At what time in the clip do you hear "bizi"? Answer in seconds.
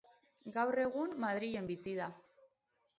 1.71-1.97